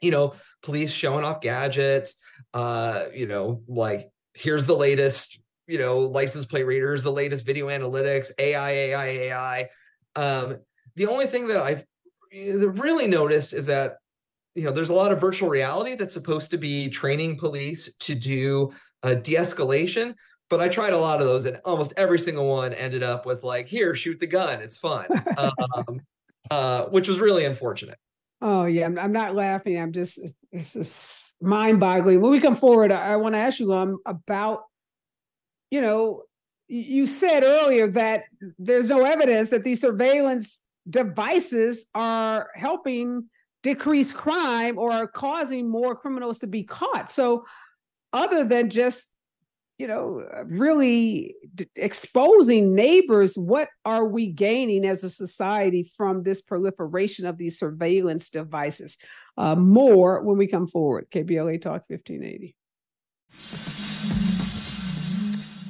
[0.00, 2.16] you know, police showing off gadgets,
[2.54, 7.68] uh, you know, like here's the latest, you know, license plate readers, the latest video
[7.68, 9.68] analytics, AI, AI, AI.
[10.16, 10.58] Um,
[10.96, 11.84] the only thing that I've
[12.32, 13.96] really noticed is that
[14.54, 18.14] you know there's a lot of virtual reality that's supposed to be training police to
[18.14, 18.70] do
[19.02, 20.14] a de-escalation
[20.48, 23.44] but i tried a lot of those and almost every single one ended up with
[23.44, 26.00] like here shoot the gun it's fun um,
[26.50, 27.98] uh, which was really unfortunate
[28.42, 29.78] Oh yeah, I'm, I'm not laughing.
[29.78, 30.18] I'm just
[30.50, 32.20] it's just mind-boggling.
[32.20, 34.62] When we come forward, I, I want to ask you um about,
[35.70, 36.22] you know,
[36.68, 38.24] you said earlier that
[38.58, 43.28] there's no evidence that these surveillance devices are helping
[43.62, 47.10] decrease crime or are causing more criminals to be caught.
[47.10, 47.44] So,
[48.12, 49.08] other than just
[49.80, 53.38] you know, really d- exposing neighbors.
[53.38, 58.98] What are we gaining as a society from this proliferation of these surveillance devices?
[59.38, 61.06] Uh, more when we come forward.
[61.10, 62.54] KBLA Talk 1580.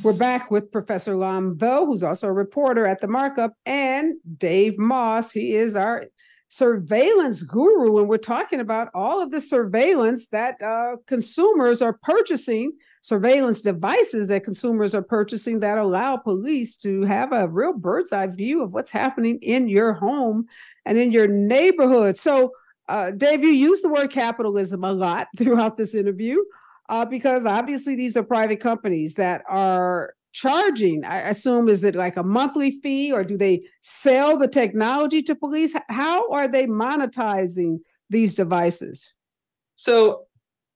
[0.03, 4.72] We're back with Professor Lam Vo, who's also a reporter at the Markup, and Dave
[4.72, 5.31] Maass.
[5.31, 6.07] He is our
[6.50, 12.72] surveillance guru, and we're talking about all of the surveillance that uh, consumers are purchasing
[13.02, 18.26] surveillance devices that consumers are purchasing that allow police to have a real bird's eye
[18.26, 20.46] view of what's happening in your home
[20.84, 22.18] and in your neighborhood.
[22.18, 22.52] So,
[22.88, 26.38] uh, Dave, you use the word capitalism a lot throughout this interview
[26.88, 31.04] uh, because obviously these are private companies that are charging.
[31.04, 35.34] I assume is it like a monthly fee or do they sell the technology to
[35.34, 35.74] police?
[35.88, 39.12] How are they monetizing these devices?
[39.76, 40.26] So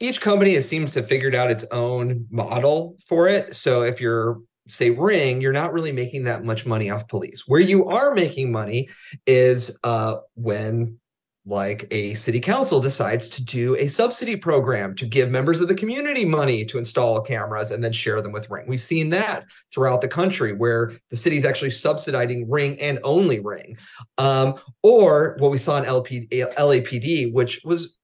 [0.00, 3.54] each company seems to figured out its own model for it.
[3.54, 7.60] So if you're say ring you're not really making that much money off police where
[7.60, 8.88] you are making money
[9.26, 10.98] is uh, when
[11.46, 15.74] like a city council decides to do a subsidy program to give members of the
[15.74, 18.64] community money to install cameras and then share them with ring.
[18.66, 23.40] We've seen that throughout the country where the city is actually subsidizing ring and only
[23.40, 23.76] ring.
[24.16, 27.98] Um, or what we saw in LP, lapd which was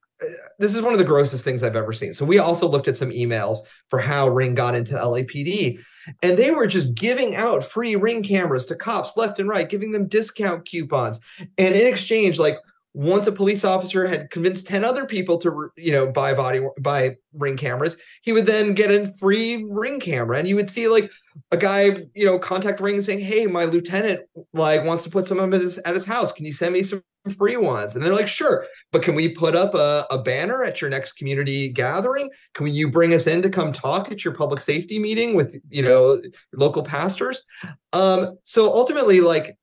[0.59, 2.13] this is one of the grossest things I've ever seen.
[2.13, 5.79] So we also looked at some emails for how Ring got into LAPD,
[6.23, 9.93] and they were just giving out free Ring cameras to cops left and right, giving
[9.93, 11.21] them discount coupons,
[11.57, 12.57] and in exchange, like
[12.93, 17.17] once a police officer had convinced 10 other people to you know buy body buy
[17.35, 20.39] ring cameras he would then get a free ring camera.
[20.39, 21.11] And you would see like
[21.53, 24.21] a guy you know contact ring saying hey my lieutenant
[24.53, 26.33] like wants to put some of his, at his house.
[26.33, 27.03] Can you send me some
[27.37, 27.95] free ones?
[27.95, 28.67] And they're like sure.
[28.93, 32.31] But can we put up a, a banner at your next community gathering?
[32.55, 35.83] Can you bring us in to come talk at your public safety meeting with you
[35.83, 36.21] know
[36.53, 37.45] local pastors?
[37.93, 39.57] Um so ultimately like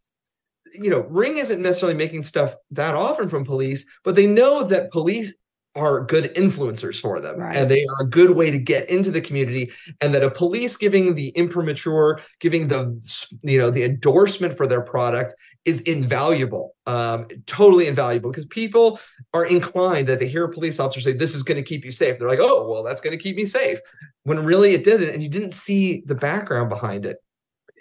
[0.78, 4.92] you know, Ring isn't necessarily making stuff that often from police, but they know that
[4.92, 5.34] police
[5.78, 7.56] are good influencers for them right.
[7.56, 10.76] and they are a good way to get into the community and that a police
[10.76, 13.00] giving the imprimatur giving the
[13.44, 15.36] you know the endorsement for their product
[15.66, 19.00] is invaluable um, totally invaluable because people
[19.36, 21.92] are inclined that they hear a police officer say this is going to keep you
[21.92, 23.78] safe they're like oh well that's going to keep me safe
[24.24, 27.18] when really it didn't and you didn't see the background behind it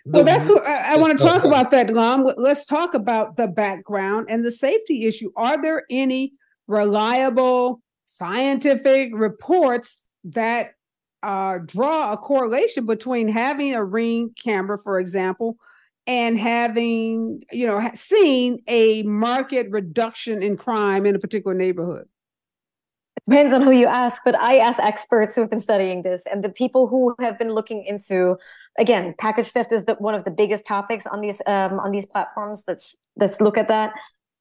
[0.07, 2.25] well, that's what I, I want to talk about that, Lam.
[2.37, 5.31] Let's talk about the background and the safety issue.
[5.37, 6.33] Are there any
[6.69, 10.73] reliable scientific reports that
[11.23, 15.57] uh, draw a correlation between having a ring camera, for example,
[16.07, 22.07] and having, you know, seeing a market reduction in crime in a particular neighborhood?
[23.17, 26.27] It depends on who you ask, but I ask experts who have been studying this
[26.27, 28.37] and the people who have been looking into
[28.79, 32.07] again, package theft is the, one of the biggest topics on these um, on these
[32.07, 32.65] platforms.
[32.67, 33.93] Let's let's look at that.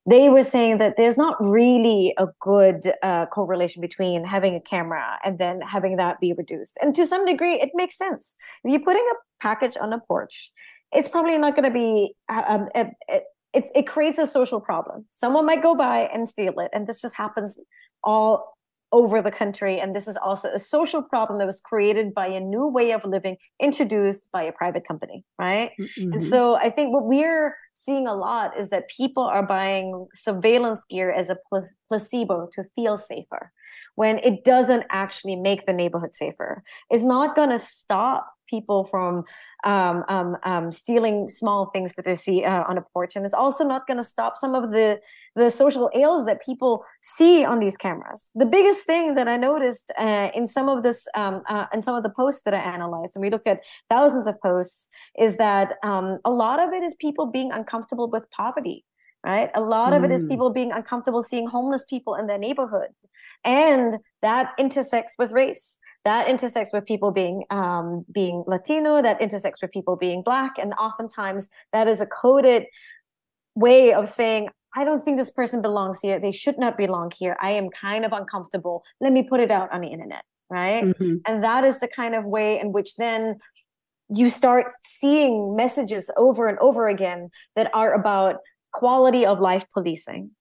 [0.08, 5.18] They were saying that there's not really a good uh, correlation between having a camera
[5.24, 6.78] and then having that be reduced.
[6.80, 8.36] And to some degree, it makes sense.
[8.64, 10.52] If you're putting a package on a porch,
[10.92, 15.06] it's probably not going to be uh, um, it, it, it creates a social problem.
[15.10, 17.58] Someone might go by and steal it, and this just happens
[18.04, 18.55] all
[18.96, 19.78] over the country.
[19.78, 23.04] And this is also a social problem that was created by a new way of
[23.04, 25.72] living introduced by a private company, right?
[25.78, 26.14] Mm-hmm.
[26.14, 30.82] And so I think what we're seeing a lot is that people are buying surveillance
[30.90, 33.52] gear as a pl- placebo to feel safer
[33.96, 36.64] when it doesn't actually make the neighborhood safer.
[36.90, 39.24] It's not going to stop people from
[39.64, 43.34] um, um, um, stealing small things that they see uh, on a porch, and it's
[43.34, 45.00] also not going to stop some of the
[45.36, 48.30] the social ills that people see on these cameras.
[48.36, 51.96] The biggest thing that I noticed uh, in some of this um, uh, in some
[51.96, 55.74] of the posts that I analyzed, and we looked at thousands of posts, is that
[55.84, 58.86] um, a lot of it is people being uncomfortable with poverty
[59.26, 59.50] right?
[59.56, 59.98] A lot mm.
[59.98, 60.30] of it is mm.
[60.30, 62.90] people being uncomfortable seeing homeless people in their neighborhood.
[63.44, 65.80] And that intersects with race.
[66.06, 69.02] That intersects with people being um, being Latino.
[69.02, 70.54] That intersects with people being black.
[70.60, 72.66] And oftentimes that is a coded
[73.56, 76.20] way of saying, I don't think this person belongs here.
[76.20, 77.36] They should not belong here.
[77.42, 78.84] I am kind of uncomfortable.
[79.02, 80.24] Let me put it out on the internet.
[80.48, 80.84] Right.
[80.84, 81.16] Mm-hmm.
[81.26, 83.40] And that is the kind of way in which then
[84.10, 88.36] you start seeing messages over and over again that are about
[88.76, 90.32] quality of life policing.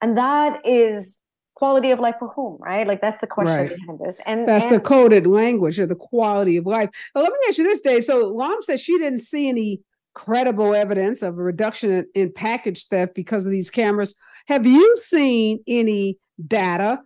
[0.00, 1.20] And that is
[1.56, 2.86] quality of life for whom, right?
[2.86, 3.68] Like that's the question right.
[3.68, 4.20] behind this.
[4.24, 6.88] And that's and, the coded language of the quality of life.
[7.12, 8.04] But let me ask you this, Dave.
[8.04, 9.82] So Lam says she didn't see any
[10.14, 14.14] credible evidence of a reduction in, in package theft because of these cameras.
[14.46, 17.00] Have you seen any data?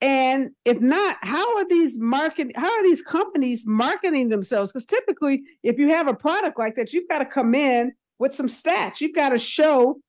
[0.00, 4.72] And if not, how are these market how are these companies marketing themselves?
[4.72, 8.34] Because typically, if you have a product like that, you've got to come in with
[8.34, 9.00] some stats.
[9.00, 10.00] You've got to show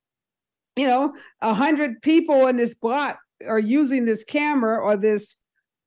[0.76, 5.36] you know, a hundred people in this block are using this camera or this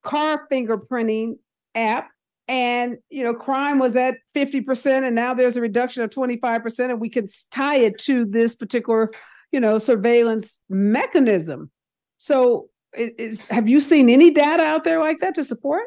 [0.02, 1.38] car fingerprinting
[1.74, 2.08] app
[2.46, 7.00] and you know crime was at 50% and now there's a reduction of 25% and
[7.00, 9.10] we can tie it to this particular
[9.52, 11.70] you know surveillance mechanism.
[12.18, 15.84] So is have you seen any data out there like that to support?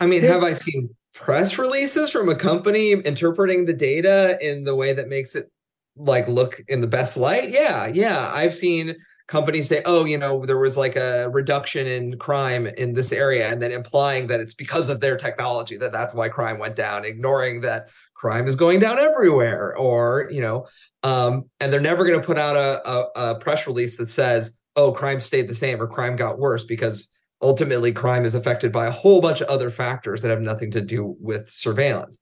[0.00, 4.74] I mean have i seen press releases from a company interpreting the data in the
[4.74, 5.51] way that makes it
[5.96, 7.50] like look in the best light?
[7.50, 8.30] Yeah yeah.
[8.32, 8.96] I've seen
[9.28, 13.48] companies say oh you know there was like a reduction in crime in this area
[13.50, 17.04] and then implying that it's because of their technology that that's why crime went down
[17.04, 20.66] ignoring that crime is going down everywhere or you know
[21.02, 24.58] um, and they're never going to put out a, a, a press release that says
[24.76, 27.08] oh crime stayed the same or crime got worse because
[27.40, 30.80] ultimately crime is affected by a whole bunch of other factors that have nothing to
[30.80, 32.18] do with surveillance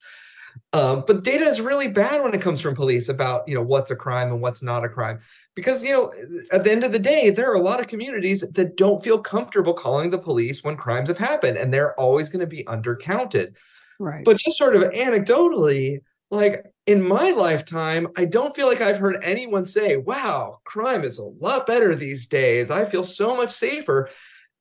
[0.72, 3.90] um, but data is really bad when it comes from police about you know what's
[3.90, 5.20] a crime and what's not a crime.
[5.54, 6.12] Because you know
[6.52, 9.18] at the end of the day there are a lot of communities that don't feel
[9.18, 13.54] comfortable calling the police when crimes have happened and they're always going to be undercounted.
[13.98, 14.24] Right.
[14.24, 19.18] But just sort of anecdotally like in my lifetime i don't feel like i've heard
[19.22, 22.70] anyone say wow crime is a lot better these days.
[22.70, 24.08] I feel so much safer.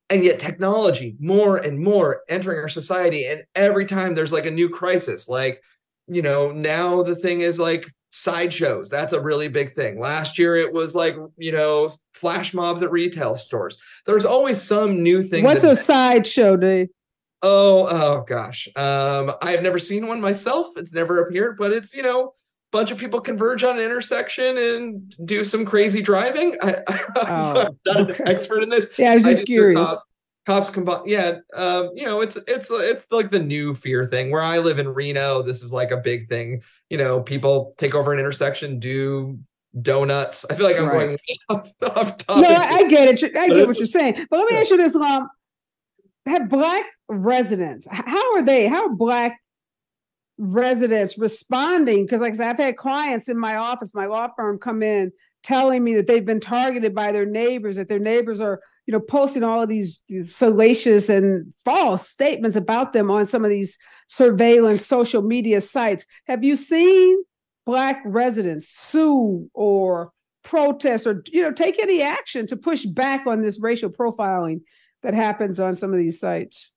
[0.08, 4.50] And yet technology more and more entering our society and every time there's like a
[4.50, 5.62] new crisis like
[6.10, 8.90] you know, now the thing is like sideshows.
[8.90, 9.98] That's a really big thing.
[9.98, 13.78] Last year it was like, you know, flash mobs at retail stores.
[14.06, 15.44] There's always some new thing.
[15.44, 16.88] What's a sideshow, Dave?
[17.42, 18.68] Oh, oh gosh.
[18.76, 20.66] Um, I've never seen one myself.
[20.76, 22.30] It's never appeared, but it's, you know, a
[22.72, 26.56] bunch of people converge on an intersection and do some crazy driving.
[26.60, 28.88] I, am oh, not an expert in this.
[28.98, 30.06] Yeah, I was just I curious cops
[30.46, 34.30] combine yeah um, you know it's it's it's like the new fear thing.
[34.30, 36.62] Where i live in reno this is like a big thing.
[36.88, 39.38] You know people take over an intersection do
[39.80, 40.44] donuts.
[40.50, 40.92] I feel like i'm right.
[40.92, 41.18] going
[41.50, 42.42] off, off topic.
[42.42, 43.36] No I, I, get it.
[43.36, 44.26] I get what you're saying.
[44.30, 45.28] But let me ask you this um
[46.26, 49.40] have black residents how are they how are black
[50.40, 52.06] residents responding?
[52.06, 55.12] Because like I said, i've had clients in my office my law firm come in
[55.42, 58.60] telling me that they've been targeted by their neighbors that their neighbors are
[58.90, 63.50] you know, posting all of these, salacious and false statements about them on some of
[63.50, 63.78] these
[64.08, 66.06] surveillance social media sites.
[66.26, 67.22] Have you seen
[67.64, 70.10] black residents sue or
[70.42, 74.60] protest or you know take any action to push back on this racial profiling
[75.04, 76.72] that happens on some of these sites?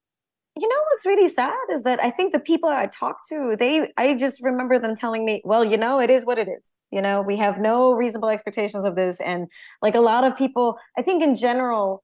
[0.56, 3.92] You know what's really sad is that I think the people I talk to, they
[3.98, 6.72] I just remember them telling me, well, you know, it is what it is.
[6.92, 9.20] You know, we have no reasonable expectations of this.
[9.20, 9.48] And
[9.82, 12.04] like a lot of people, I think in general,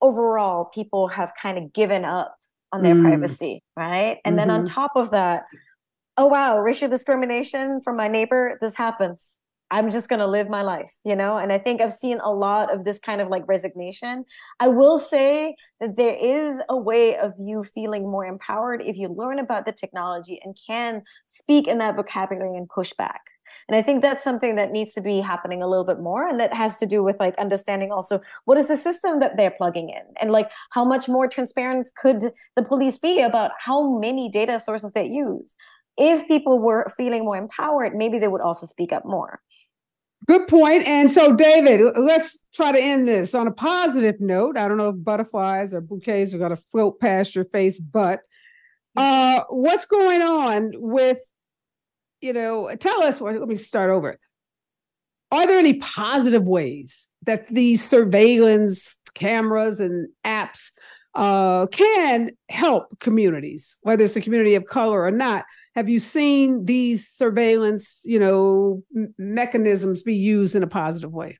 [0.00, 2.36] overall people have kind of given up
[2.72, 3.02] on their mm.
[3.02, 4.18] privacy, right?
[4.24, 4.36] And mm-hmm.
[4.36, 4.74] then on mm-hmm.
[4.74, 5.44] top of that,
[6.16, 9.41] oh wow, racial discrimination from my neighbor, this happens.
[9.72, 11.38] I'm just going to live my life, you know?
[11.38, 14.26] And I think I've seen a lot of this kind of like resignation.
[14.60, 19.08] I will say that there is a way of you feeling more empowered if you
[19.08, 23.22] learn about the technology and can speak in that vocabulary and push back.
[23.66, 26.28] And I think that's something that needs to be happening a little bit more.
[26.28, 29.52] And that has to do with like understanding also what is the system that they're
[29.52, 34.28] plugging in and like how much more transparent could the police be about how many
[34.28, 35.56] data sources they use.
[35.96, 39.40] If people were feeling more empowered, maybe they would also speak up more.
[40.26, 40.86] Good point.
[40.86, 44.56] And so, David, let's try to end this on a positive note.
[44.56, 48.20] I don't know if butterflies or bouquets are going to float past your face, but
[48.96, 51.18] uh, what's going on with,
[52.20, 54.18] you know, tell us, let me start over.
[55.32, 60.70] Are there any positive ways that these surveillance cameras and apps
[61.14, 65.44] uh, can help communities, whether it's a community of color or not?
[65.74, 71.36] Have you seen these surveillance you know m- mechanisms be used in a positive way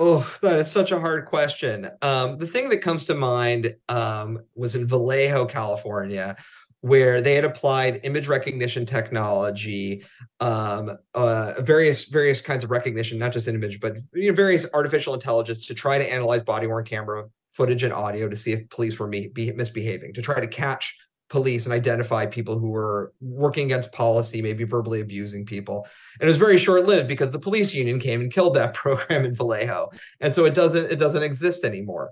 [0.00, 1.88] Oh, that is such a hard question.
[2.02, 6.34] Um, the thing that comes to mind um, was in Vallejo, California,
[6.80, 10.04] where they had applied image recognition technology,
[10.40, 15.14] um, uh, various various kinds of recognition, not just image, but you know, various artificial
[15.14, 18.98] intelligence to try to analyze body worn camera footage and audio to see if police
[18.98, 20.94] were me- be misbehaving, to try to catch
[21.28, 25.86] police and identify people who were working against policy, maybe verbally abusing people.
[26.20, 29.34] And it was very short-lived because the police union came and killed that program in
[29.34, 29.90] Vallejo.
[30.20, 32.10] And so it doesn't it doesn't exist anymore.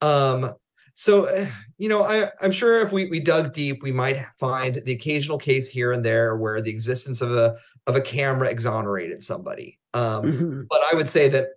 [0.00, 0.54] Um,
[0.94, 1.28] so
[1.78, 5.38] you know, I, I'm sure if we we dug deep, we might find the occasional
[5.38, 7.56] case here and there where the existence of a
[7.86, 9.78] of a camera exonerated somebody.
[9.94, 10.62] Um, mm-hmm.
[10.70, 11.48] But I would say that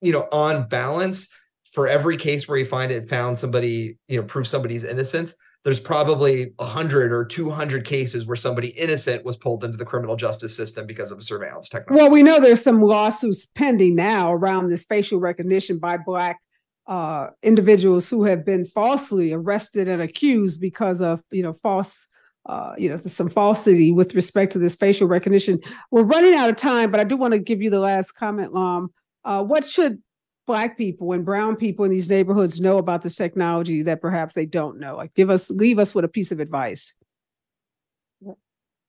[0.00, 1.28] you know, on balance,
[1.72, 5.34] for every case where you find it found somebody, you know, prove somebody's innocence,
[5.68, 10.56] there's probably 100 or 200 cases where somebody innocent was pulled into the criminal justice
[10.56, 12.02] system because of surveillance technology.
[12.02, 16.40] Well, we know there's some lawsuits pending now around this facial recognition by Black
[16.86, 22.06] uh, individuals who have been falsely arrested and accused because of, you know, false.
[22.46, 25.60] Uh, you know, some falsity with respect to this facial recognition.
[25.90, 28.54] We're running out of time, but I do want to give you the last comment,
[28.54, 28.88] Lam.
[29.22, 30.02] Uh, what should
[30.48, 34.46] black people and brown people in these neighborhoods know about this technology that perhaps they
[34.46, 34.96] don't know.
[34.96, 36.94] Like give us leave us with a piece of advice.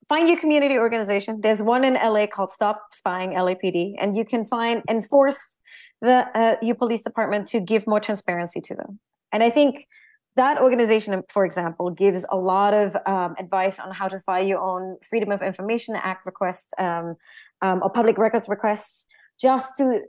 [0.08, 1.42] Find your community organization.
[1.42, 5.58] There's one in la called stop spying lapd and you can find enforce
[6.02, 9.00] the uh, your police department to give more transparency to them.
[9.32, 9.86] And i think
[10.36, 14.62] that organization for example gives a lot of um, advice on how to file your
[14.72, 17.16] own freedom of information act requests um,
[17.62, 19.06] um, or public records requests
[19.40, 20.02] just to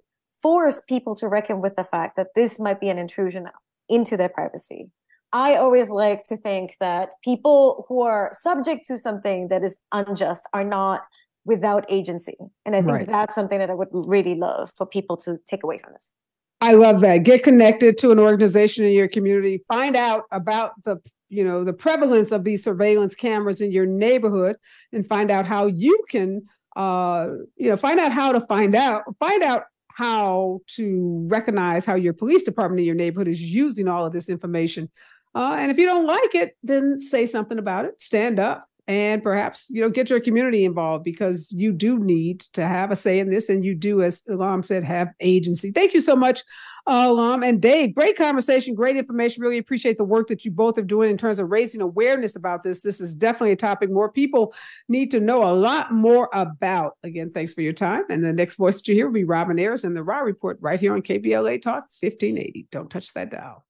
[0.42, 3.46] force people to reckon with the fact that this might be an intrusion
[3.88, 4.90] into their privacy.
[5.32, 10.44] I always like to think that people who are subject to something that is unjust
[10.52, 11.02] are not
[11.44, 12.36] without agency.
[12.66, 13.06] And I think right.
[13.06, 16.12] that's something that I would really love for people to take away from this.
[16.60, 17.18] I love that.
[17.18, 19.64] Get connected to an organization in your community.
[19.68, 20.98] Find out about the
[21.30, 24.56] you know the prevalence of these surveillance cameras in your neighborhood
[24.92, 26.42] and find out how you can
[26.76, 29.62] uh you know find out how to find out find out
[30.00, 34.30] how to recognize how your police department in your neighborhood is using all of this
[34.30, 34.88] information.
[35.34, 38.00] Uh, and if you don't like it, then say something about it.
[38.00, 42.66] Stand up and perhaps you know get your community involved because you do need to
[42.66, 45.70] have a say in this, and you do, as Lam said, have agency.
[45.70, 46.42] Thank you so much
[46.90, 47.94] Lam um, and Dave.
[47.94, 49.42] Great conversation, great information.
[49.42, 52.62] Really appreciate the work that you both are doing in terms of raising awareness about
[52.62, 52.80] this.
[52.80, 54.52] This is definitely a topic more people
[54.88, 56.96] need to know a lot more about.
[57.04, 58.02] Again, thanks for your time.
[58.10, 60.58] And the next voice that you hear will be Robin Ayers and the Raw Report
[60.60, 62.66] right here on KBLA Talk 1580.
[62.70, 63.64] Don't touch that dial.